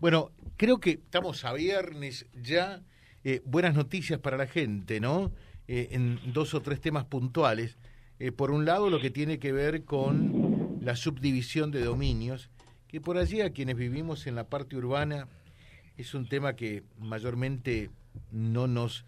Bueno, 0.00 0.30
creo 0.56 0.80
que 0.80 0.92
estamos 0.92 1.44
a 1.44 1.52
viernes 1.52 2.24
ya. 2.42 2.82
Eh, 3.22 3.42
buenas 3.44 3.74
noticias 3.74 4.18
para 4.18 4.38
la 4.38 4.46
gente, 4.46 4.98
¿no? 4.98 5.30
Eh, 5.68 5.88
en 5.90 6.18
dos 6.32 6.54
o 6.54 6.62
tres 6.62 6.80
temas 6.80 7.04
puntuales. 7.04 7.76
Eh, 8.18 8.32
por 8.32 8.50
un 8.50 8.64
lado, 8.64 8.88
lo 8.88 8.98
que 8.98 9.10
tiene 9.10 9.38
que 9.38 9.52
ver 9.52 9.84
con 9.84 10.78
la 10.80 10.96
subdivisión 10.96 11.70
de 11.70 11.84
dominios, 11.84 12.48
que 12.88 13.02
por 13.02 13.18
allí 13.18 13.42
a 13.42 13.52
quienes 13.52 13.76
vivimos 13.76 14.26
en 14.26 14.36
la 14.36 14.44
parte 14.48 14.74
urbana 14.74 15.28
es 15.98 16.14
un 16.14 16.26
tema 16.26 16.56
que 16.56 16.82
mayormente 16.98 17.90
no 18.32 18.66
nos 18.66 19.04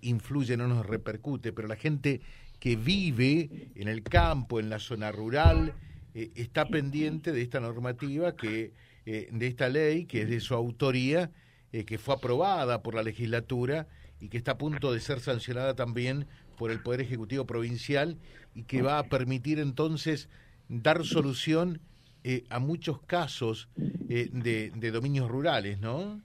influye, 0.00 0.56
no 0.56 0.66
nos 0.66 0.84
repercute, 0.86 1.52
pero 1.52 1.68
la 1.68 1.76
gente 1.76 2.20
que 2.58 2.74
vive 2.74 3.70
en 3.76 3.86
el 3.86 4.02
campo, 4.02 4.58
en 4.58 4.70
la 4.70 4.80
zona 4.80 5.12
rural, 5.12 5.74
está 6.14 6.66
pendiente 6.66 7.32
de 7.32 7.42
esta 7.42 7.58
normativa 7.58 8.36
que 8.36 8.72
eh, 9.04 9.28
de 9.32 9.46
esta 9.48 9.68
ley, 9.68 10.06
que 10.06 10.22
es 10.22 10.30
de 10.30 10.40
su 10.40 10.54
autoría, 10.54 11.30
eh, 11.72 11.84
que 11.84 11.98
fue 11.98 12.14
aprobada 12.14 12.82
por 12.82 12.94
la 12.94 13.02
legislatura 13.02 13.88
y 14.20 14.28
que 14.28 14.36
está 14.36 14.52
a 14.52 14.58
punto 14.58 14.92
de 14.92 15.00
ser 15.00 15.18
sancionada 15.18 15.74
también 15.74 16.26
por 16.56 16.70
el 16.70 16.80
Poder 16.80 17.00
Ejecutivo 17.00 17.44
Provincial 17.44 18.16
y 18.54 18.62
que 18.62 18.82
va 18.82 18.98
a 18.98 19.04
permitir 19.04 19.58
entonces 19.58 20.28
dar 20.68 21.04
solución 21.04 21.80
eh, 22.22 22.44
a 22.50 22.60
muchos 22.60 23.02
casos 23.02 23.68
de, 23.74 24.70
de, 24.72 24.90
dominios 24.92 25.28
rurales, 25.28 25.80
¿no? 25.80 26.20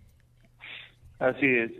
Así 1.17 1.47
es, 1.47 1.71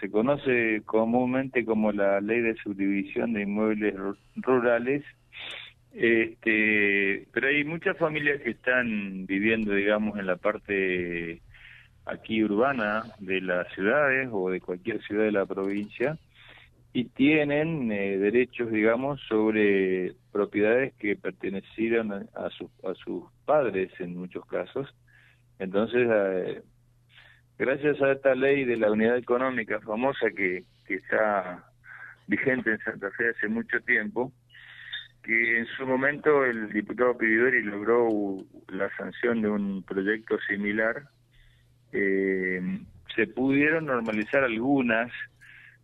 se 0.00 0.10
conoce 0.10 0.82
comúnmente 0.84 1.64
como 1.64 1.92
la 1.92 2.20
ley 2.20 2.40
de 2.40 2.56
subdivisión 2.56 3.34
de 3.34 3.42
inmuebles 3.42 3.94
rurales 4.34 5.04
este, 5.92 7.26
pero 7.32 7.48
hay 7.48 7.64
muchas 7.64 7.96
familias 7.98 8.40
que 8.42 8.50
están 8.50 9.26
viviendo, 9.26 9.74
digamos, 9.74 10.18
en 10.18 10.26
la 10.26 10.36
parte 10.36 11.42
aquí 12.06 12.42
urbana 12.42 13.04
de 13.18 13.40
las 13.40 13.72
ciudades 13.74 14.28
o 14.32 14.50
de 14.50 14.60
cualquier 14.60 15.02
ciudad 15.02 15.24
de 15.24 15.32
la 15.32 15.46
provincia 15.46 16.18
y 16.92 17.04
tienen 17.04 17.90
eh, 17.92 18.18
derechos, 18.18 18.70
digamos, 18.70 19.20
sobre 19.28 20.14
propiedades 20.32 20.92
que 20.94 21.16
pertenecieron 21.16 22.28
a, 22.34 22.50
sus 22.50 22.70
a 22.84 22.94
sus 22.94 23.24
padres 23.44 23.92
en 24.00 24.16
muchos 24.16 24.44
casos. 24.46 24.92
Entonces, 25.58 26.08
eh, 26.10 26.62
gracias 27.58 28.00
a 28.02 28.12
esta 28.12 28.34
ley 28.34 28.64
de 28.64 28.76
la 28.76 28.90
unidad 28.90 29.16
económica 29.16 29.80
famosa 29.80 30.30
que, 30.36 30.64
que 30.86 30.94
está 30.94 31.64
vigente 32.26 32.70
en 32.70 32.78
Santa 32.78 33.10
Fe 33.12 33.30
hace 33.30 33.48
mucho 33.48 33.80
tiempo, 33.80 34.32
que 35.22 35.58
en 35.58 35.66
su 35.66 35.86
momento 35.86 36.44
el 36.44 36.72
diputado 36.72 37.16
Pividori 37.16 37.62
logró 37.62 38.08
la 38.68 38.88
sanción 38.96 39.42
de 39.42 39.48
un 39.48 39.82
proyecto 39.82 40.38
similar, 40.48 41.04
eh, 41.92 42.60
se 43.14 43.26
pudieron 43.26 43.86
normalizar 43.86 44.44
algunas 44.44 45.10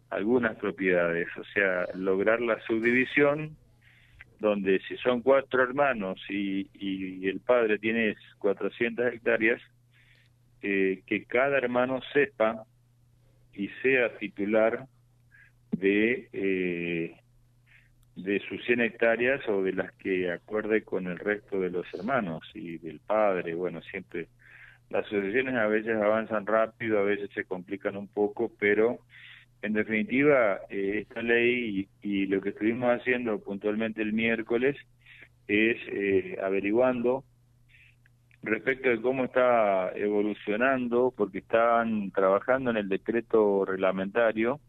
algunas 0.09 0.57
propiedades, 0.57 1.27
o 1.37 1.45
sea, 1.53 1.87
lograr 1.95 2.41
la 2.41 2.61
subdivisión 2.61 3.57
donde 4.39 4.81
si 4.87 4.97
son 4.99 5.21
cuatro 5.21 5.63
hermanos 5.63 6.21
y, 6.29 6.69
y 6.75 7.29
el 7.29 7.41
padre 7.41 7.79
tiene 7.79 8.15
400 8.39 9.15
hectáreas, 9.15 9.61
eh, 10.63 11.03
que 11.07 11.25
cada 11.25 11.59
hermano 11.59 12.01
sepa 12.13 12.65
y 13.53 13.69
sea 13.83 14.17
titular 14.19 14.87
de 15.71 16.29
eh, 16.33 17.17
de 18.17 18.41
sus 18.49 18.65
100 18.65 18.81
hectáreas 18.81 19.47
o 19.49 19.63
de 19.63 19.75
las 19.75 19.93
que 19.93 20.33
acuerde 20.33 20.83
con 20.83 21.07
el 21.07 21.19
resto 21.19 21.61
de 21.61 21.71
los 21.71 21.87
hermanos 21.95 22.43
y 22.55 22.79
del 22.79 22.99
padre. 23.01 23.55
Bueno, 23.55 23.83
siempre 23.83 24.29
las 24.91 25.07
asociaciones 25.07 25.55
a 25.55 25.67
veces 25.67 25.97
avanzan 25.97 26.47
rápido, 26.47 26.99
a 26.99 27.03
veces 27.03 27.31
se 27.35 27.45
complican 27.45 27.97
un 27.97 28.09
poco, 28.09 28.51
pero 28.59 28.99
en 29.63 29.75
definitiva 29.75 30.61
eh, 30.71 31.01
esta 31.03 31.23
ley 31.23 31.89
y, 32.03 32.27
lo 32.27 32.41
que 32.41 32.51
estuvimos 32.51 32.91
haciendo 32.91 33.39
puntualmente 33.41 34.03
el 34.03 34.13
miércoles 34.13 34.77
es 35.47 35.77
eh, 35.89 36.39
averiguando 36.43 37.25
respecto 38.43 38.89
de 38.89 39.01
cómo 39.01 39.25
está 39.25 39.91
evolucionando, 39.95 41.13
porque 41.17 41.39
estaban 41.39 42.11
trabajando 42.13 42.71
en 42.71 42.77
el 42.77 42.89
decreto 42.89 43.65
reglamentario, 43.65 44.61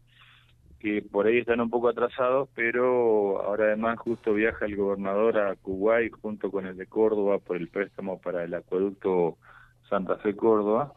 que 0.78 1.02
por 1.02 1.26
ahí 1.26 1.38
están 1.38 1.60
un 1.60 1.70
poco 1.70 1.88
atrasados, 1.88 2.48
pero 2.54 3.42
ahora 3.42 3.64
además 3.64 3.98
justo 3.98 4.34
viaja 4.34 4.66
el 4.66 4.76
gobernador 4.76 5.38
a 5.38 5.56
Kuwait 5.56 6.12
junto 6.12 6.50
con 6.50 6.66
el 6.66 6.76
de 6.76 6.86
Córdoba 6.86 7.38
por 7.38 7.56
el 7.56 7.68
préstamo 7.68 8.20
para 8.20 8.44
el 8.44 8.54
acueducto 8.54 9.38
Santa 9.88 10.16
Fe 10.18 10.36
Córdoba. 10.36 10.92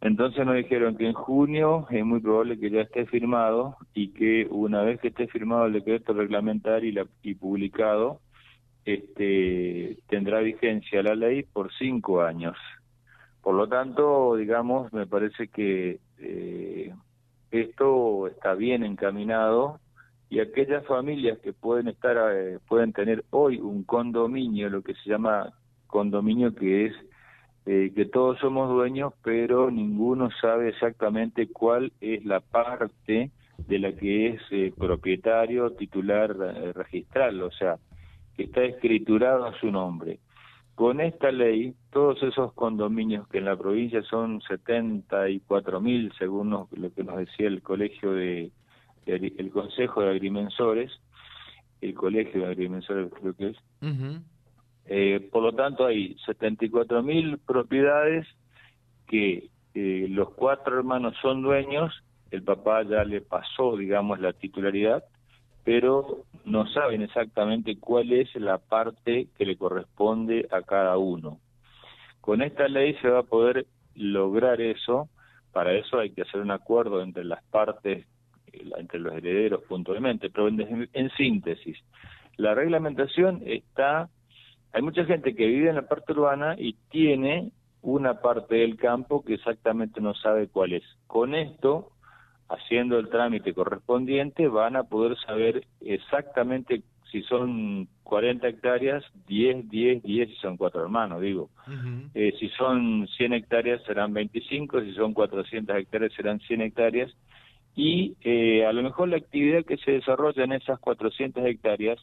Entonces 0.00 0.44
nos 0.44 0.56
dijeron 0.56 0.96
que 0.96 1.06
en 1.06 1.14
junio 1.14 1.86
es 1.90 2.04
muy 2.04 2.20
probable 2.20 2.58
que 2.58 2.70
ya 2.70 2.82
esté 2.82 3.06
firmado 3.06 3.76
y 3.94 4.08
que 4.08 4.46
una 4.50 4.82
vez 4.82 5.00
que 5.00 5.08
esté 5.08 5.26
firmado 5.26 5.66
el 5.66 5.72
decreto 5.72 6.12
reglamentario 6.12 7.08
y, 7.22 7.34
publicado, 7.34 8.20
este, 8.84 9.98
tendrá 10.08 10.40
vigencia 10.40 11.02
la 11.02 11.14
ley 11.14 11.42
por 11.44 11.72
cinco 11.72 12.22
años. 12.22 12.56
Por 13.42 13.54
lo 13.54 13.68
tanto, 13.68 14.36
digamos, 14.36 14.92
me 14.92 15.06
parece 15.06 15.48
que 15.48 15.98
eh, 16.18 16.75
esto 17.50 18.26
está 18.26 18.54
bien 18.54 18.84
encaminado 18.84 19.80
y 20.28 20.40
aquellas 20.40 20.84
familias 20.86 21.38
que 21.38 21.52
pueden 21.52 21.88
estar 21.88 22.16
eh, 22.34 22.58
pueden 22.66 22.92
tener 22.92 23.24
hoy 23.30 23.58
un 23.58 23.84
condominio, 23.84 24.68
lo 24.68 24.82
que 24.82 24.94
se 24.94 25.10
llama 25.10 25.52
condominio 25.86 26.54
que 26.54 26.86
es 26.86 26.94
eh, 27.66 27.92
que 27.94 28.06
todos 28.06 28.38
somos 28.38 28.68
dueños, 28.68 29.12
pero 29.22 29.70
ninguno 29.70 30.30
sabe 30.40 30.68
exactamente 30.68 31.48
cuál 31.48 31.92
es 32.00 32.24
la 32.24 32.40
parte 32.40 33.30
de 33.58 33.78
la 33.78 33.92
que 33.92 34.28
es 34.28 34.42
eh, 34.50 34.72
propietario 34.76 35.70
titular 35.72 36.36
registral, 36.36 37.42
o 37.42 37.50
sea, 37.50 37.78
que 38.36 38.44
está 38.44 38.62
escriturado 38.62 39.46
a 39.46 39.58
su 39.58 39.70
nombre. 39.70 40.18
Con 40.76 41.00
esta 41.00 41.32
ley, 41.32 41.74
todos 41.90 42.22
esos 42.22 42.52
condominios 42.52 43.26
que 43.28 43.38
en 43.38 43.46
la 43.46 43.56
provincia 43.56 44.02
son 44.02 44.42
74 44.42 45.80
mil, 45.80 46.12
según 46.18 46.50
lo 46.50 46.68
que 46.94 47.02
nos 47.02 47.16
decía 47.16 47.46
el 47.46 47.62
colegio 47.62 48.12
de, 48.12 48.52
el 49.06 49.50
Consejo 49.50 50.02
de 50.02 50.10
Agrimensores, 50.10 50.92
el 51.80 51.94
Colegio 51.94 52.42
de 52.42 52.52
Agrimensores 52.52 53.10
creo 53.18 53.34
que 53.34 53.46
es, 53.48 53.56
eh, 54.84 55.28
por 55.32 55.44
lo 55.44 55.54
tanto 55.54 55.86
hay 55.86 56.14
74 56.26 57.02
mil 57.02 57.38
propiedades 57.38 58.26
que 59.06 59.48
eh, 59.72 60.06
los 60.10 60.34
cuatro 60.34 60.76
hermanos 60.76 61.14
son 61.22 61.40
dueños, 61.40 62.04
el 62.30 62.42
papá 62.42 62.82
ya 62.82 63.02
le 63.02 63.22
pasó, 63.22 63.78
digamos, 63.78 64.20
la 64.20 64.34
titularidad, 64.34 65.04
pero 65.66 66.22
no 66.44 66.68
saben 66.68 67.02
exactamente 67.02 67.76
cuál 67.80 68.12
es 68.12 68.32
la 68.36 68.58
parte 68.58 69.26
que 69.36 69.44
le 69.44 69.56
corresponde 69.56 70.46
a 70.52 70.62
cada 70.62 70.96
uno. 70.96 71.40
Con 72.20 72.40
esta 72.40 72.68
ley 72.68 72.94
se 73.02 73.08
va 73.08 73.18
a 73.18 73.24
poder 73.24 73.66
lograr 73.96 74.60
eso, 74.60 75.08
para 75.52 75.72
eso 75.72 75.98
hay 75.98 76.10
que 76.10 76.22
hacer 76.22 76.40
un 76.40 76.52
acuerdo 76.52 77.02
entre 77.02 77.24
las 77.24 77.42
partes, 77.46 78.06
entre 78.52 79.00
los 79.00 79.12
herederos 79.12 79.64
puntualmente, 79.64 80.30
pero 80.30 80.46
en, 80.46 81.10
síntesis, 81.16 81.76
la 82.36 82.54
reglamentación 82.54 83.42
está, 83.44 84.08
hay 84.72 84.82
mucha 84.82 85.04
gente 85.04 85.34
que 85.34 85.46
vive 85.46 85.70
en 85.70 85.74
la 85.74 85.88
parte 85.88 86.12
urbana 86.12 86.54
y 86.56 86.74
tiene 86.90 87.50
una 87.82 88.20
parte 88.20 88.54
del 88.54 88.76
campo 88.76 89.24
que 89.24 89.34
exactamente 89.34 90.00
no 90.00 90.14
sabe 90.14 90.46
cuál 90.46 90.74
es. 90.74 90.84
Con 91.08 91.34
esto 91.34 91.90
haciendo 92.48 92.98
el 92.98 93.08
trámite 93.08 93.54
correspondiente, 93.54 94.48
van 94.48 94.76
a 94.76 94.84
poder 94.84 95.16
saber 95.18 95.64
exactamente 95.80 96.82
si 97.10 97.22
son 97.22 97.88
40 98.02 98.48
hectáreas, 98.48 99.04
10, 99.26 99.68
10, 99.68 100.02
10 100.02 100.28
si 100.28 100.36
son 100.36 100.56
cuatro 100.56 100.82
hermanos, 100.82 101.20
digo. 101.20 101.50
eh, 102.14 102.34
si 102.38 102.48
son 102.50 103.08
100 103.16 103.32
hectáreas 103.32 103.82
serán 103.84 104.12
25, 104.12 104.80
si 104.82 104.92
son 104.92 105.14
400 105.14 105.76
hectáreas 105.76 106.12
serán 106.14 106.40
100 106.40 106.60
hectáreas. 106.62 107.12
Y 107.74 108.16
eh, 108.22 108.64
a 108.64 108.72
lo 108.72 108.82
mejor 108.82 109.08
la 109.08 109.18
actividad 109.18 109.64
que 109.64 109.76
se 109.78 109.92
desarrolla 109.92 110.44
en 110.44 110.52
esas 110.52 110.78
400 110.78 111.44
hectáreas 111.44 111.98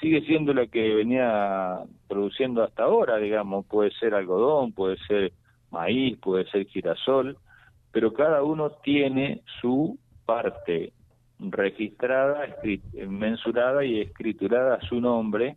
sigue 0.00 0.22
siendo 0.22 0.54
la 0.54 0.66
que 0.66 0.94
venía 0.94 1.78
produciendo 2.08 2.62
hasta 2.62 2.84
ahora, 2.84 3.18
digamos, 3.18 3.66
puede 3.66 3.90
ser 3.92 4.14
algodón, 4.14 4.72
puede 4.72 4.96
ser 5.06 5.32
maíz, 5.70 6.18
puede 6.18 6.44
ser 6.50 6.66
girasol, 6.66 7.36
pero 7.92 8.12
cada 8.12 8.42
uno 8.42 8.70
tiene 8.82 9.42
su 9.60 9.98
parte 10.24 10.92
registrada, 11.38 12.46
mensurada 13.08 13.84
y 13.84 14.00
escriturada 14.00 14.76
a 14.76 14.80
su 14.88 15.00
nombre, 15.00 15.56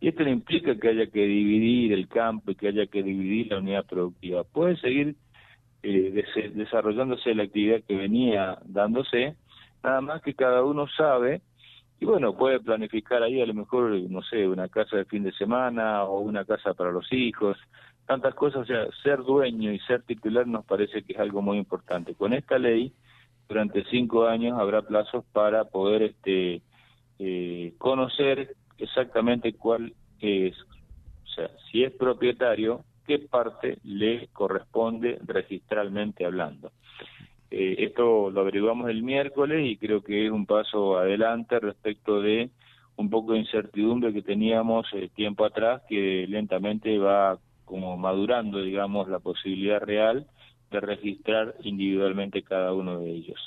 y 0.00 0.08
esto 0.08 0.24
no 0.24 0.30
implica 0.30 0.76
que 0.76 0.88
haya 0.88 1.06
que 1.06 1.20
dividir 1.20 1.92
el 1.92 2.08
campo 2.08 2.50
y 2.50 2.54
que 2.54 2.68
haya 2.68 2.86
que 2.86 3.02
dividir 3.02 3.48
la 3.52 3.58
unidad 3.58 3.86
productiva. 3.86 4.44
Puede 4.44 4.76
seguir 4.76 5.16
eh, 5.82 6.24
desarrollándose 6.54 7.34
la 7.34 7.44
actividad 7.44 7.82
que 7.86 7.96
venía 7.96 8.58
dándose, 8.64 9.36
nada 9.82 10.00
más 10.00 10.22
que 10.22 10.34
cada 10.34 10.64
uno 10.64 10.86
sabe, 10.96 11.42
y 12.00 12.04
bueno, 12.04 12.36
puede 12.36 12.58
planificar 12.58 13.22
ahí 13.22 13.40
a 13.40 13.46
lo 13.46 13.54
mejor, 13.54 13.92
no 14.10 14.22
sé, 14.22 14.48
una 14.48 14.68
casa 14.68 14.96
de 14.96 15.04
fin 15.04 15.22
de 15.22 15.32
semana 15.32 16.02
o 16.02 16.18
una 16.18 16.44
casa 16.44 16.74
para 16.74 16.90
los 16.90 17.06
hijos, 17.12 17.56
tantas 18.06 18.34
cosas, 18.34 18.62
o 18.62 18.64
sea, 18.64 18.86
ser 19.02 19.22
dueño 19.22 19.72
y 19.72 19.78
ser 19.80 20.02
titular 20.02 20.46
nos 20.46 20.64
parece 20.64 21.02
que 21.02 21.12
es 21.14 21.18
algo 21.18 21.42
muy 21.42 21.58
importante. 21.58 22.14
Con 22.14 22.32
esta 22.32 22.58
ley, 22.58 22.92
durante 23.48 23.84
cinco 23.84 24.26
años 24.26 24.58
habrá 24.58 24.82
plazos 24.82 25.24
para 25.32 25.64
poder 25.64 26.02
este, 26.02 26.62
eh, 27.18 27.74
conocer 27.78 28.56
exactamente 28.78 29.54
cuál 29.54 29.94
es, 30.20 30.54
o 30.60 31.28
sea, 31.34 31.50
si 31.70 31.84
es 31.84 31.92
propietario, 31.92 32.84
qué 33.06 33.18
parte 33.18 33.78
le 33.84 34.28
corresponde 34.28 35.18
registralmente 35.24 36.24
hablando. 36.24 36.72
Eh, 37.50 37.84
esto 37.84 38.30
lo 38.30 38.40
averiguamos 38.40 38.88
el 38.88 39.02
miércoles 39.02 39.66
y 39.66 39.76
creo 39.76 40.02
que 40.02 40.26
es 40.26 40.32
un 40.32 40.46
paso 40.46 40.96
adelante 40.96 41.60
respecto 41.60 42.20
de 42.20 42.50
un 42.96 43.10
poco 43.10 43.32
de 43.32 43.40
incertidumbre 43.40 44.12
que 44.12 44.22
teníamos 44.22 44.86
eh, 44.92 45.10
tiempo 45.14 45.44
atrás, 45.44 45.82
que 45.88 46.26
lentamente 46.28 46.98
va 46.98 47.38
como 47.72 47.96
madurando, 47.96 48.60
digamos, 48.60 49.08
la 49.08 49.18
posibilidad 49.18 49.80
real 49.80 50.26
de 50.70 50.78
registrar 50.78 51.54
individualmente 51.62 52.42
cada 52.42 52.74
uno 52.74 53.00
de 53.00 53.10
ellos. 53.10 53.40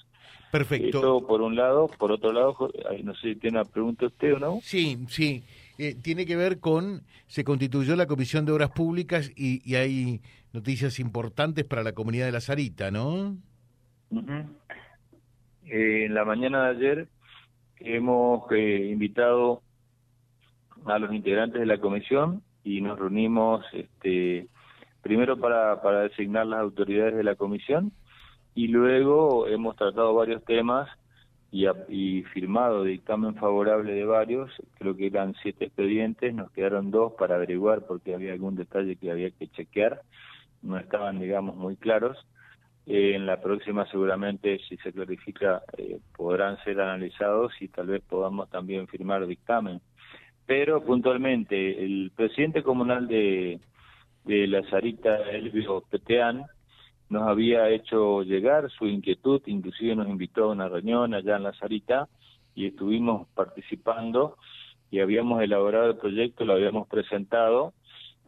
Perfecto. 0.51 0.87
Esto 0.87 1.27
por 1.27 1.43
un 1.43 1.55
lado, 1.55 1.87
por 1.99 2.11
otro 2.11 2.33
lado, 2.33 2.71
no 3.03 3.13
sé 3.13 3.33
si 3.33 3.35
tiene 3.35 3.59
una 3.59 3.69
pregunta 3.69 4.07
usted 4.07 4.33
o 4.33 4.39
no. 4.39 4.59
Sí, 4.63 4.97
sí. 5.09 5.43
Eh, 5.77 5.93
tiene 6.01 6.25
que 6.25 6.35
ver 6.35 6.59
con, 6.59 7.03
se 7.27 7.43
constituyó 7.43 7.95
la 7.95 8.07
Comisión 8.07 8.47
de 8.47 8.53
Obras 8.53 8.71
Públicas 8.71 9.31
y, 9.35 9.75
hay 9.75 10.21
noticias 10.53 10.99
importantes 10.99 11.65
para 11.65 11.83
la 11.83 11.91
comunidad 11.91 12.25
de 12.25 12.31
La 12.31 12.41
Sarita, 12.41 12.89
¿no? 12.89 13.37
Eh, 15.67 16.05
en 16.05 16.15
la 16.15 16.25
mañana 16.25 16.63
de 16.63 16.77
ayer 16.77 17.07
hemos 17.79 18.51
eh, 18.51 18.89
invitado 18.91 19.61
a 20.87 20.97
los 20.97 21.13
integrantes 21.13 21.59
de 21.59 21.67
la 21.67 21.77
comisión 21.77 22.41
y 22.65 22.81
nos 22.81 22.99
reunimos 22.99 23.63
este, 23.71 24.47
primero 25.01 25.37
para, 25.37 25.81
para 25.81 26.01
designar 26.01 26.47
las 26.47 26.59
autoridades 26.59 27.15
de 27.15 27.23
la 27.23 27.35
comisión 27.35 27.93
y 28.55 28.67
luego 28.67 29.47
hemos 29.47 29.75
tratado 29.75 30.15
varios 30.15 30.43
temas 30.43 30.89
y, 31.51 31.67
y, 31.87 32.23
firmado 32.23 32.83
dictamen 32.83 33.35
favorable 33.35 33.93
de 33.93 34.03
varios, 34.03 34.51
creo 34.77 34.97
que 34.97 35.07
eran 35.07 35.35
siete 35.41 35.65
expedientes, 35.65 36.33
nos 36.33 36.51
quedaron 36.51 36.91
dos 36.91 37.13
para 37.13 37.35
averiguar 37.35 37.85
porque 37.85 38.15
había 38.15 38.33
algún 38.33 38.55
detalle 38.55 38.97
que 38.97 39.11
había 39.11 39.29
que 39.29 39.47
chequear, 39.47 40.01
no 40.63 40.77
estaban, 40.77 41.19
digamos, 41.19 41.55
muy 41.55 41.77
claros. 41.77 42.17
Eh, 42.87 43.15
en 43.15 43.25
la 43.25 43.41
próxima 43.41 43.89
seguramente, 43.89 44.59
si 44.67 44.77
se 44.77 44.91
clarifica, 44.91 45.61
eh, 45.77 45.99
podrán 46.15 46.57
ser 46.63 46.81
analizados 46.81 47.53
y 47.61 47.67
tal 47.67 47.87
vez 47.87 48.01
podamos 48.01 48.49
también 48.49 48.87
firmar 48.87 49.25
dictamen. 49.25 49.81
Pero 50.45 50.83
puntualmente, 50.83 51.83
el 51.83 52.11
presidente 52.15 52.61
comunal 52.61 53.07
de, 53.07 53.59
de 54.25 54.47
La 54.47 54.63
Sarita, 54.69 55.17
Elvio 55.31 55.83
Peteán, 55.89 56.45
nos 57.09 57.23
había 57.23 57.69
hecho 57.69 58.23
llegar 58.23 58.69
su 58.71 58.87
inquietud, 58.87 59.41
inclusive 59.45 59.95
nos 59.95 60.07
invitó 60.07 60.45
a 60.45 60.51
una 60.51 60.67
reunión 60.67 61.13
allá 61.13 61.37
en 61.37 61.43
La 61.43 61.53
Sarita 61.53 62.07
y 62.55 62.67
estuvimos 62.67 63.27
participando 63.35 64.37
y 64.89 64.99
habíamos 64.99 65.41
elaborado 65.41 65.91
el 65.91 65.97
proyecto, 65.97 66.45
lo 66.45 66.53
habíamos 66.53 66.87
presentado 66.87 67.73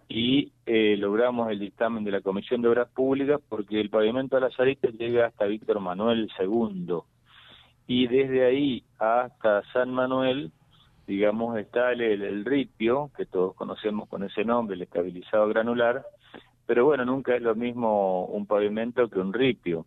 y 0.10 0.52
eh, 0.66 0.96
logramos 0.98 1.52
el 1.52 1.60
dictamen 1.60 2.04
de 2.04 2.12
la 2.12 2.22
Comisión 2.22 2.62
de 2.62 2.70
Obras 2.70 2.90
Públicas 2.90 3.42
porque 3.50 3.80
el 3.80 3.90
pavimento 3.90 4.36
de 4.36 4.42
La 4.44 4.52
Sarita 4.52 4.90
llega 4.90 5.28
hasta 5.28 5.46
Víctor 5.46 5.80
Manuel 5.80 6.30
II 6.40 7.00
y 7.88 8.08
desde 8.08 8.46
ahí 8.46 8.84
hasta 9.00 9.64
San 9.74 9.92
Manuel 9.92 10.52
digamos 11.08 11.58
está 11.58 11.94
el, 11.94 12.02
el 12.02 12.46
ripio 12.46 13.10
que 13.16 13.26
todos 13.26 13.56
conocemos 13.56 14.10
con 14.10 14.24
ese 14.24 14.44
nombre, 14.44 14.76
el 14.76 14.82
estabilizado 14.84 15.48
granular, 15.48 16.06
pero 16.66 16.84
bueno, 16.84 17.06
nunca 17.06 17.34
es 17.36 17.42
lo 17.42 17.56
mismo 17.56 18.26
un 18.26 18.46
pavimento 18.46 19.10
que 19.10 19.20
un 19.20 19.34
ripio. 19.34 19.86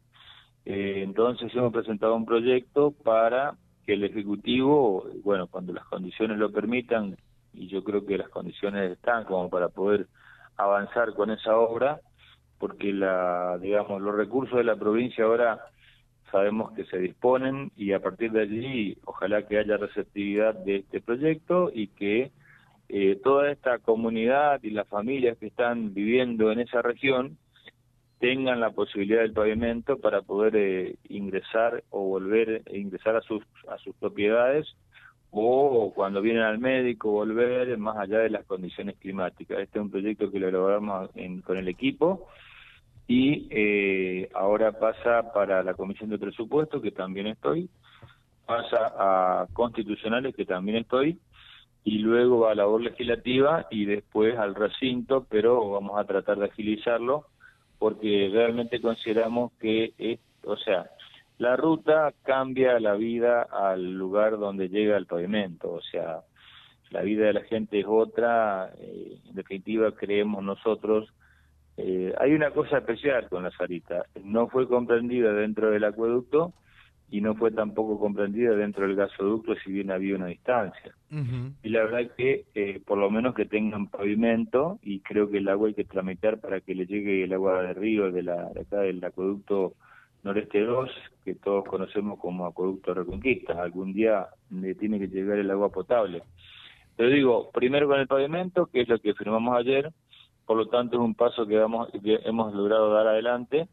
Eh, 0.64 1.02
entonces 1.05 1.55
hemos 1.55 1.72
presentado 1.72 2.17
un 2.17 2.25
proyecto 2.25 2.90
para 2.90 3.55
que 3.84 3.93
el 3.93 4.05
Ejecutivo, 4.05 5.06
bueno, 5.22 5.46
cuando 5.46 5.75
las 5.75 5.84
condiciones 5.84 6.38
lo 6.38 6.50
permitan, 6.50 7.17
y 7.52 7.69
yo 7.69 7.84
creo 7.84 8.06
que 8.06 8.16
las 8.16 8.31
condiciones 8.31 8.90
están 8.90 9.25
como 9.25 9.50
para 9.50 9.69
poder 9.69 10.06
avanzar 10.56 11.14
con 11.14 11.31
esa 11.31 11.56
obra, 11.58 12.00
porque 12.58 12.93
la, 12.93 13.58
digamos, 13.58 14.00
los 14.00 14.14
recursos 14.14 14.56
de 14.56 14.64
la 14.64 14.76
provincia 14.76 15.25
ahora 15.25 15.61
sabemos 16.30 16.72
que 16.72 16.84
se 16.84 16.98
disponen 16.98 17.72
y 17.76 17.92
a 17.92 18.00
partir 18.00 18.32
de 18.32 18.42
allí 18.42 18.96
ojalá 19.04 19.46
que 19.46 19.58
haya 19.58 19.76
receptividad 19.76 20.54
de 20.54 20.76
este 20.76 21.00
proyecto 21.00 21.70
y 21.72 21.88
que 21.88 22.30
eh, 22.88 23.20
toda 23.22 23.50
esta 23.50 23.78
comunidad 23.78 24.62
y 24.62 24.70
las 24.70 24.88
familias 24.88 25.38
que 25.38 25.46
están 25.46 25.94
viviendo 25.94 26.50
en 26.50 26.60
esa 26.60 26.82
región 26.82 27.38
tengan 28.18 28.60
la 28.60 28.70
posibilidad 28.70 29.22
del 29.22 29.32
pavimento 29.32 29.98
para 29.98 30.22
poder 30.22 30.56
eh, 30.56 30.96
ingresar 31.08 31.84
o 31.90 32.04
volver 32.04 32.62
a 32.66 32.76
ingresar 32.76 33.16
a 33.16 33.22
sus 33.22 33.42
a 33.68 33.78
sus 33.78 33.94
propiedades 33.96 34.66
o 35.30 35.92
cuando 35.94 36.20
vienen 36.20 36.42
al 36.42 36.58
médico 36.58 37.10
volver 37.12 37.78
más 37.78 37.96
allá 37.96 38.18
de 38.18 38.30
las 38.30 38.44
condiciones 38.46 38.96
climáticas. 38.98 39.60
Este 39.60 39.78
es 39.78 39.82
un 39.84 39.90
proyecto 39.90 40.30
que 40.30 40.40
lo 40.40 40.48
elaboramos 40.48 41.10
con 41.44 41.56
el 41.56 41.68
equipo 41.68 42.26
y 43.10 43.48
eh, 43.50 44.30
ahora 44.34 44.70
pasa 44.70 45.32
para 45.32 45.64
la 45.64 45.74
Comisión 45.74 46.10
de 46.10 46.18
Presupuesto, 46.18 46.80
que 46.80 46.92
también 46.92 47.26
estoy, 47.26 47.68
pasa 48.46 48.94
a 48.96 49.48
Constitucionales, 49.52 50.32
que 50.36 50.44
también 50.44 50.76
estoy, 50.76 51.18
y 51.82 51.98
luego 51.98 52.46
a 52.46 52.50
la 52.50 52.62
labor 52.62 52.82
legislativa 52.82 53.66
y 53.68 53.84
después 53.84 54.38
al 54.38 54.54
recinto, 54.54 55.26
pero 55.28 55.70
vamos 55.70 55.98
a 55.98 56.04
tratar 56.04 56.38
de 56.38 56.44
agilizarlo 56.44 57.26
porque 57.80 58.30
realmente 58.32 58.80
consideramos 58.80 59.50
que, 59.58 60.20
o 60.44 60.56
sea, 60.58 60.88
la 61.38 61.56
ruta 61.56 62.14
cambia 62.22 62.78
la 62.78 62.94
vida 62.94 63.42
al 63.42 63.92
lugar 63.92 64.38
donde 64.38 64.68
llega 64.68 64.96
el 64.96 65.06
pavimento, 65.06 65.72
o 65.72 65.82
sea, 65.82 66.20
la 66.90 67.02
vida 67.02 67.26
de 67.26 67.32
la 67.32 67.42
gente 67.42 67.80
es 67.80 67.86
otra, 67.88 68.70
eh, 68.78 69.18
en 69.28 69.34
definitiva 69.34 69.90
creemos 69.96 70.44
nosotros, 70.44 71.12
eh, 71.82 72.14
hay 72.18 72.32
una 72.32 72.50
cosa 72.50 72.78
especial 72.78 73.28
con 73.28 73.42
la 73.42 73.50
Sarita, 73.50 74.04
no 74.22 74.48
fue 74.48 74.68
comprendida 74.68 75.32
dentro 75.32 75.70
del 75.70 75.84
acueducto, 75.84 76.54
y 77.10 77.20
no 77.20 77.34
fue 77.34 77.50
tampoco 77.50 77.98
comprendida 77.98 78.54
dentro 78.54 78.86
del 78.86 78.94
gasoducto 78.94 79.54
si 79.56 79.72
bien 79.72 79.90
había 79.90 80.14
una 80.14 80.26
distancia. 80.26 80.94
Y 81.10 81.68
la 81.68 81.82
verdad 81.82 82.12
que 82.16 82.44
eh, 82.54 82.80
por 82.86 82.98
lo 82.98 83.10
menos 83.10 83.34
que 83.34 83.46
tengan 83.46 83.88
pavimento 83.88 84.78
y 84.82 85.00
creo 85.00 85.28
que 85.28 85.38
el 85.38 85.48
agua 85.48 85.68
hay 85.68 85.74
que 85.74 85.84
tramitar 85.84 86.38
para 86.38 86.60
que 86.60 86.74
le 86.74 86.86
llegue 86.86 87.24
el 87.24 87.32
agua 87.32 87.62
del 87.62 87.74
río 87.74 88.12
de, 88.12 88.22
la, 88.22 88.50
de 88.50 88.60
acá 88.60 88.80
del 88.80 89.04
acueducto 89.04 89.74
Noreste 90.22 90.60
2, 90.60 90.90
que 91.25 91.34
todos 91.34 91.64
conocemos 91.64 92.20
como 92.20 92.46
acueducto 92.46 92.94
Reconquista. 92.94 93.60
Algún 93.60 93.92
día 93.92 94.28
le 94.50 94.76
tiene 94.76 95.00
que 95.00 95.08
llegar 95.08 95.38
el 95.38 95.50
agua 95.50 95.70
potable. 95.70 96.22
Pero 96.96 97.10
digo, 97.10 97.50
primero 97.50 97.88
con 97.88 97.99
el 97.99 98.06
pavimento, 98.06 98.66
que 98.66 98.82
es 98.82 98.88
lo 98.88 99.00
que 99.00 99.14
firmamos 99.14 99.58
ayer, 99.58 99.90
por 100.50 100.57
lo 100.57 100.66
tanto 100.66 100.97
es 100.97 101.00
un 101.00 101.14
paso 101.14 101.47
que, 101.47 101.57
vamos, 101.57 101.88
que 102.02 102.19
hemos 102.25 102.52
logrado 102.52 102.92
dar 102.92 103.07
adelante 103.07 103.69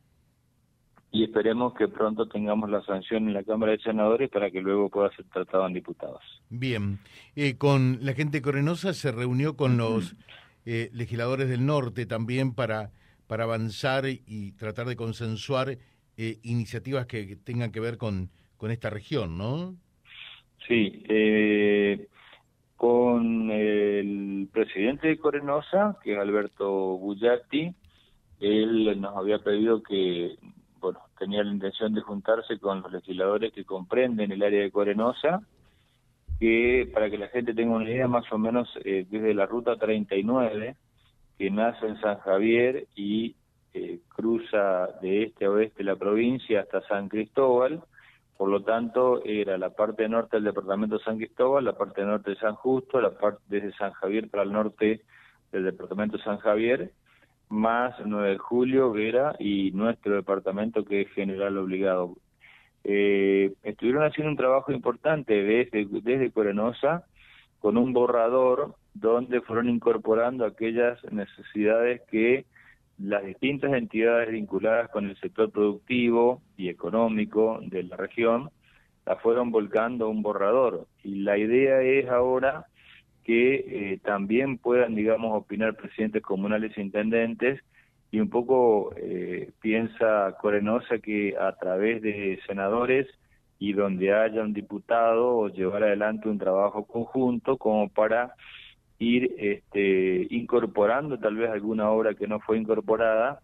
y 1.11 1.23
esperemos 1.23 1.73
que 1.73 1.87
pronto 1.87 2.27
tengamos 2.27 2.69
la 2.69 2.83
sanción 2.83 3.27
en 3.27 3.33
la 3.33 3.43
Cámara 3.43 3.71
de 3.71 3.79
Senadores 3.79 4.29
para 4.29 4.51
que 4.51 4.61
luego 4.61 4.87
pueda 4.87 5.09
ser 5.15 5.25
tratado 5.25 5.65
en 5.65 5.73
diputados. 5.73 6.21
Bien, 6.51 6.99
eh, 7.35 7.57
con 7.57 7.97
la 8.03 8.13
gente 8.13 8.43
correnosa 8.43 8.93
se 8.93 9.11
reunió 9.11 9.57
con 9.57 9.75
los 9.75 10.15
eh, 10.67 10.91
legisladores 10.93 11.49
del 11.49 11.65
norte 11.65 12.05
también 12.05 12.53
para, 12.53 12.91
para 13.25 13.45
avanzar 13.45 14.03
y 14.05 14.51
tratar 14.51 14.85
de 14.85 14.95
consensuar 14.95 15.79
eh, 16.15 16.37
iniciativas 16.43 17.07
que 17.07 17.37
tengan 17.37 17.71
que 17.71 17.79
ver 17.79 17.97
con, 17.97 18.29
con 18.55 18.69
esta 18.69 18.91
región, 18.91 19.35
¿no? 19.35 19.75
Sí, 20.67 21.03
con 22.77 23.51
el 23.51 24.47
presidente 24.53 25.07
de 25.07 25.17
Corenosa, 25.17 25.97
que 26.03 26.13
es 26.13 26.19
Alberto 26.19 26.69
Bullati, 26.97 27.73
él 28.39 29.01
nos 29.01 29.17
había 29.17 29.39
pedido 29.39 29.81
que 29.81 30.35
bueno, 30.79 30.99
tenía 31.17 31.43
la 31.43 31.51
intención 31.51 31.93
de 31.93 32.01
juntarse 32.01 32.59
con 32.59 32.81
los 32.81 32.91
legisladores 32.91 33.51
que 33.51 33.65
comprenden 33.65 34.31
el 34.31 34.43
área 34.43 34.61
de 34.61 34.71
Corenosa, 34.71 35.41
que 36.39 36.89
para 36.93 37.09
que 37.09 37.17
la 37.17 37.29
gente 37.29 37.55
tenga 37.55 37.75
una 37.75 37.89
idea, 37.89 38.07
más 38.07 38.31
o 38.31 38.37
menos 38.37 38.69
eh, 38.85 39.05
desde 39.09 39.33
la 39.33 39.47
ruta 39.47 39.75
39, 39.75 40.75
que 41.37 41.49
nace 41.49 41.87
en 41.87 41.99
San 41.99 42.19
Javier 42.19 42.85
y 42.95 43.35
eh, 43.73 43.99
cruza 44.07 44.87
de 45.01 45.23
este 45.23 45.45
a 45.45 45.51
oeste 45.51 45.83
la 45.83 45.95
provincia 45.95 46.61
hasta 46.61 46.81
San 46.87 47.09
Cristóbal, 47.09 47.81
por 48.37 48.49
lo 48.49 48.61
tanto 48.61 49.23
era 49.25 49.57
la 49.57 49.71
parte 49.71 50.07
norte 50.07 50.37
del 50.37 50.45
departamento 50.45 50.97
de 50.97 51.03
San 51.03 51.17
Cristóbal, 51.17 51.65
la 51.65 51.73
parte 51.73 52.03
norte 52.03 52.31
de 52.31 52.37
San 52.37 52.55
Justo, 52.55 53.01
la 53.01 53.17
parte 53.17 53.41
desde 53.47 53.73
San 53.73 53.91
Javier 53.93 54.29
para 54.29 54.43
el 54.43 54.51
norte 54.51 55.01
del 55.51 55.63
departamento 55.63 56.17
de 56.17 56.23
San 56.23 56.37
Javier, 56.37 56.91
más 57.49 57.95
9 58.05 58.29
de 58.29 58.37
julio, 58.37 58.91
Vera 58.91 59.35
y 59.39 59.71
nuestro 59.71 60.15
departamento 60.15 60.85
que 60.85 61.01
es 61.01 61.11
general 61.13 61.57
obligado. 61.57 62.15
Eh, 62.83 63.53
estuvieron 63.63 64.03
haciendo 64.03 64.31
un 64.31 64.37
trabajo 64.37 64.71
importante 64.71 65.33
desde, 65.43 65.87
desde 66.01 66.31
Corenosa 66.31 67.05
con 67.59 67.75
un 67.75 67.91
borrador 67.91 68.75
donde 68.93 69.41
fueron 69.41 69.67
incorporando 69.67 70.45
aquellas 70.45 71.03
necesidades 71.11 72.01
que 72.09 72.45
las 72.97 73.23
distintas 73.25 73.73
entidades 73.73 74.31
vinculadas 74.31 74.89
con 74.89 75.09
el 75.09 75.15
sector 75.17 75.51
productivo 75.51 76.41
y 76.57 76.69
económico 76.69 77.59
de 77.61 77.83
la 77.83 77.95
región 77.95 78.49
la 79.05 79.15
fueron 79.17 79.51
volcando 79.51 80.09
un 80.09 80.21
borrador. 80.21 80.87
Y 81.03 81.21
la 81.21 81.37
idea 81.37 81.81
es 81.81 82.09
ahora 82.09 82.65
que 83.23 83.55
eh, 83.93 83.99
también 84.03 84.57
puedan, 84.57 84.95
digamos, 84.95 85.35
opinar 85.35 85.75
presidentes 85.75 86.21
comunales 86.21 86.77
e 86.77 86.81
intendentes 86.81 87.61
y 88.11 88.19
un 88.19 88.29
poco 88.29 88.93
eh, 88.95 89.51
piensa 89.61 90.35
Corenosa 90.41 90.99
que 90.99 91.35
a 91.39 91.51
través 91.53 92.01
de 92.01 92.39
senadores 92.47 93.07
y 93.59 93.73
donde 93.73 94.13
haya 94.13 94.41
un 94.41 94.53
diputado 94.53 95.49
llevar 95.49 95.83
adelante 95.83 96.29
un 96.29 96.37
trabajo 96.37 96.85
conjunto 96.85 97.57
como 97.57 97.89
para 97.89 98.33
ir 98.99 99.35
este, 99.37 100.27
incorporando 100.29 101.19
tal 101.19 101.35
vez 101.35 101.49
alguna 101.49 101.89
obra 101.89 102.15
que 102.15 102.27
no 102.27 102.39
fue 102.39 102.57
incorporada 102.57 103.39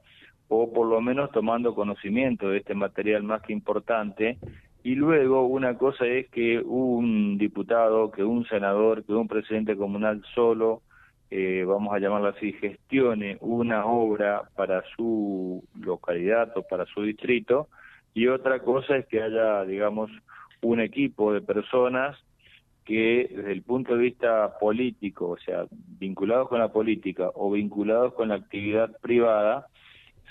o 0.48 0.72
por 0.72 0.88
lo 0.88 1.02
menos 1.02 1.32
tomando 1.32 1.76
conocimiento 1.76 2.50
de 2.50 2.58
este 2.58 2.76
material 2.76 3.24
más 3.24 3.42
que 3.42 3.54
importante. 3.54 4.38
Y 4.84 4.96
luego 4.96 5.46
una 5.46 5.78
cosa 5.78 6.06
es 6.06 6.30
que 6.30 6.60
un 6.60 7.38
diputado, 7.38 8.12
que 8.12 8.24
un 8.24 8.46
senador, 8.46 9.04
que 9.06 9.14
un 9.14 9.28
presidente 9.28 9.78
comunal 9.78 10.22
solo, 10.36 10.82
eh, 11.32 11.64
vamos 11.66 11.94
a 11.94 12.00
llamarlo 12.00 12.28
así, 12.28 12.52
gestione 12.54 13.38
una 13.40 13.86
obra 13.86 14.44
para 14.56 14.84
su 14.96 15.64
localidad 15.80 16.52
o 16.56 16.64
para 16.64 16.86
su 16.86 17.02
distrito, 17.04 17.70
y 18.14 18.28
otra 18.28 18.60
cosa 18.60 18.98
es 18.98 19.08
que 19.08 19.24
haya, 19.24 19.64
digamos, 19.64 20.12
un 20.62 20.80
equipo 20.80 21.34
de 21.34 21.42
personas 21.42 22.23
que 22.86 23.30
desde 23.34 23.52
el 23.52 23.64
punto 23.64 23.96
de 23.96 24.02
vista 24.02 24.58
político, 24.60 25.30
o 25.30 25.38
sea, 25.38 25.66
vinculados 25.72 26.50
con 26.50 26.60
la 26.60 26.72
política 26.72 27.30
o 27.36 27.52
vinculados 27.52 28.14
con 28.14 28.30
la 28.30 28.36
actividad 28.36 28.98
privada, 29.02 29.68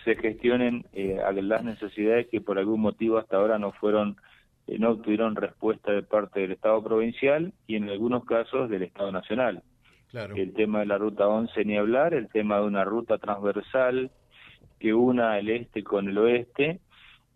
se 0.05 0.17
gestionen 0.17 0.85
eh, 0.93 1.21
las 1.43 1.65
necesidades 1.65 2.27
que 2.29 2.41
por 2.41 2.59
algún 2.59 2.81
motivo 2.81 3.19
hasta 3.19 3.37
ahora 3.37 3.59
no 3.59 3.73
fueron, 3.73 4.17
eh, 4.67 4.79
no 4.79 4.91
obtuvieron 4.91 5.37
respuesta 5.37 5.93
de 5.93 6.03
parte 6.03 6.41
del 6.41 6.53
Estado 6.53 6.83
provincial 6.83 7.53
y 7.67 7.77
en 7.77 7.89
algunos 7.89 8.25
casos 8.25 8.69
del 8.69 8.83
Estado 8.83 9.13
nacional. 9.13 9.63
Claro. 10.11 10.37
El 10.37 10.53
tema 10.53 10.81
de 10.81 10.87
la 10.87 10.99
ruta 10.99 11.27
11 11.27 11.65
ni 11.65 11.79
hablar, 11.79 12.13
el 12.13 12.29
tema 12.29 12.57
de 12.59 12.67
una 12.67 12.85
ruta 12.85 13.17
transversal 13.17 14.11
que 14.79 14.93
una 14.93 15.39
el 15.39 15.49
este 15.49 15.83
con 15.83 16.09
el 16.09 16.19
oeste, 16.19 16.81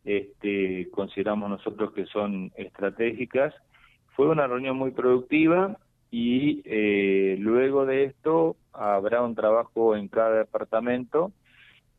este, 0.05 0.89
consideramos 0.91 1.49
nosotros 1.49 1.93
que 1.93 2.05
son 2.07 2.53
estratégicas 2.57 3.55
fue 4.17 4.29
una 4.29 4.47
reunión 4.47 4.77
muy 4.79 4.93
productiva 4.93 5.77
y 6.11 6.63
eh, 6.65 7.37
luego 7.39 7.85
de 7.85 8.05
esto 8.05 8.57
habrá 8.73 9.23
un 9.23 9.35
trabajo 9.35 9.95
en 9.95 10.09
cada 10.09 10.39
departamento 10.39 11.33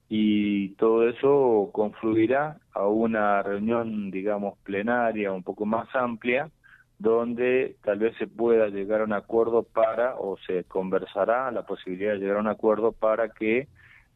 y 0.10 0.70
todo 0.76 1.08
eso 1.08 1.70
confluirá 1.72 2.58
a 2.74 2.88
una 2.88 3.44
reunión, 3.44 4.10
digamos, 4.10 4.58
plenaria, 4.64 5.32
un 5.32 5.44
poco 5.44 5.66
más 5.66 5.94
amplia, 5.96 6.50
donde 6.98 7.76
tal 7.84 8.00
vez 8.00 8.16
se 8.18 8.26
pueda 8.26 8.70
llegar 8.70 9.02
a 9.02 9.04
un 9.04 9.14
acuerdo 9.14 9.62
para, 9.62 10.16
o 10.16 10.38
se 10.48 10.64
conversará 10.64 11.52
la 11.52 11.68
posibilidad 11.68 12.14
de 12.14 12.20
llegar 12.20 12.38
a 12.38 12.42
un 12.42 12.48
acuerdo 12.48 12.94
para 12.94 13.30
que 13.30 13.68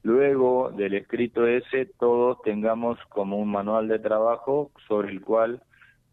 luego 0.02 0.72
del 0.72 0.96
escrito 0.96 1.46
ese 1.46 1.86
todos 2.00 2.42
tengamos 2.42 2.98
como 3.10 3.38
un 3.38 3.52
manual 3.52 3.88
de 3.88 4.00
trabajo 4.00 4.72
sobre 4.88 5.12
el 5.12 5.22
cual 5.22 5.62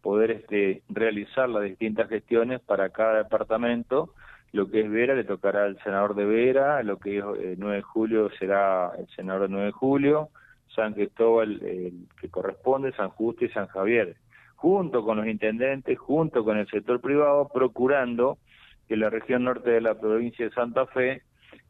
poder 0.01 0.31
este, 0.31 0.81
realizar 0.89 1.49
las 1.49 1.63
distintas 1.63 2.09
gestiones 2.09 2.61
para 2.61 2.89
cada 2.89 3.23
departamento. 3.23 4.13
Lo 4.51 4.69
que 4.69 4.81
es 4.81 4.89
Vera 4.89 5.13
le 5.13 5.23
tocará 5.23 5.65
al 5.65 5.77
senador 5.83 6.15
de 6.15 6.25
Vera, 6.25 6.81
lo 6.83 6.97
que 6.97 7.19
es 7.19 7.23
9 7.23 7.55
eh, 7.57 7.75
de 7.75 7.81
julio 7.81 8.29
será 8.39 8.91
el 8.97 9.07
senador 9.15 9.43
de 9.43 9.49
9 9.49 9.65
de 9.67 9.71
julio, 9.71 10.29
San 10.75 10.93
Cristóbal 10.93 11.61
el 11.63 12.07
que 12.19 12.29
corresponde, 12.29 12.91
San 12.93 13.09
Justo 13.09 13.45
y 13.45 13.49
San 13.49 13.67
Javier, 13.67 14.15
junto 14.55 15.03
con 15.03 15.17
los 15.17 15.27
intendentes, 15.27 15.97
junto 15.99 16.43
con 16.43 16.57
el 16.57 16.67
sector 16.67 16.99
privado, 16.99 17.49
procurando 17.53 18.39
que 18.87 18.97
la 18.97 19.09
región 19.11 19.43
norte 19.43 19.69
de 19.69 19.81
la 19.81 19.99
provincia 19.99 20.45
de 20.45 20.51
Santa 20.51 20.87
Fe 20.87 21.21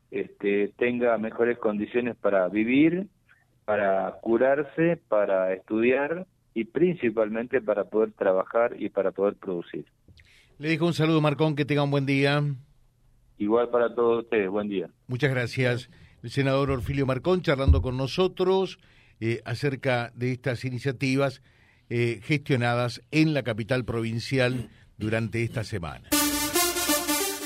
este, 0.10 0.70
tenga 0.78 1.18
mejores 1.18 1.58
condiciones 1.58 2.16
para 2.16 2.48
vivir, 2.48 3.08
para 3.66 4.12
curarse, 4.22 4.98
para 5.10 5.54
estudiar 5.54 6.26
y 6.53 6.65
principalmente 6.65 7.62
para 7.62 7.86
poder 7.86 8.12
trabajar 8.12 8.75
y 8.79 8.89
para 8.89 9.12
poder 9.12 9.36
producir. 9.36 9.86
Le 10.58 10.70
digo 10.70 10.88
un 10.88 10.94
saludo, 10.94 11.22
Marcón, 11.22 11.56
que 11.56 11.65
tenga 11.65 11.84
un 11.84 11.91
buen 11.91 12.06
día. 12.06 12.44
Igual 13.38 13.70
para 13.70 13.96
todos 13.96 14.24
ustedes, 14.24 14.50
buen 14.50 14.68
día. 14.68 14.89
Muchas 15.08 15.32
gracias. 15.32 15.89
El 16.22 16.29
senador 16.29 16.70
Orfilio 16.72 17.06
Marcón 17.06 17.41
charlando 17.41 17.82
con 17.82 17.96
nosotros 17.96 18.79
eh, 19.22 19.41
acerca 19.46 20.12
de 20.15 20.34
estas 20.34 20.65
iniciativas 20.65 21.41
eh, 21.89 22.20
gestionadas 22.24 23.01
en 23.12 23.34
la 23.34 23.44
capital 23.44 23.86
provincial 23.86 24.70
durante 24.98 25.44
esta 25.44 25.63
semana. 25.63 26.10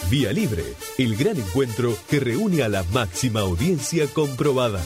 Vía 0.10 0.34
Libre, 0.34 0.64
el 0.98 1.16
gran 1.16 1.38
encuentro 1.38 1.94
que 2.10 2.20
reúne 2.20 2.62
a 2.64 2.70
la 2.70 2.84
máxima 2.84 3.42
audiencia 3.42 4.06
comprobada. 4.14 4.82